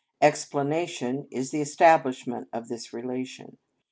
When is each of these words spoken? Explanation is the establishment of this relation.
Explanation 0.19 1.27
is 1.29 1.51
the 1.51 1.61
establishment 1.61 2.47
of 2.51 2.69
this 2.69 2.91
relation. 2.91 3.59